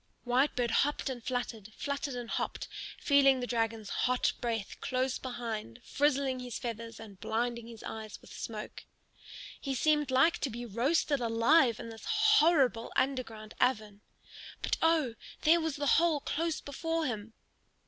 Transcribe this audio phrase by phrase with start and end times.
[0.25, 2.67] Whitebird hopped and fluttered, fluttered and hopped,
[2.97, 8.33] feeling the dragon's hot breath close behind frizzling his feathers and blinding his eyes with
[8.33, 8.85] smoke.
[9.59, 14.01] He seemed like to be roasted alive in this horrible underground oven.
[14.63, 17.33] But oh, there was the hole close before him!